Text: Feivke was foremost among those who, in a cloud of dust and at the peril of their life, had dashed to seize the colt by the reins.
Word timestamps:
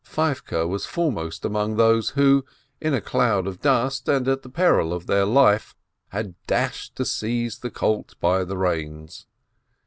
Feivke 0.03 0.67
was 0.67 0.87
foremost 0.87 1.45
among 1.45 1.75
those 1.77 2.09
who, 2.09 2.43
in 2.81 2.95
a 2.95 3.01
cloud 3.01 3.45
of 3.45 3.61
dust 3.61 4.09
and 4.09 4.27
at 4.27 4.41
the 4.41 4.49
peril 4.49 4.93
of 4.93 5.05
their 5.05 5.25
life, 5.25 5.75
had 6.09 6.33
dashed 6.47 6.95
to 6.95 7.05
seize 7.05 7.59
the 7.59 7.69
colt 7.69 8.15
by 8.19 8.43
the 8.43 8.57
reins. 8.57 9.27